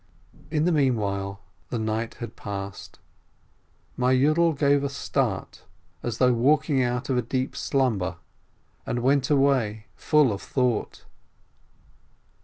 [0.49, 2.97] In the mean while, the night had passed.
[3.95, 5.61] My Yiidel gave a start,
[6.01, 8.15] as though waking out of a deep slumber,
[8.83, 11.05] and went away full of thought.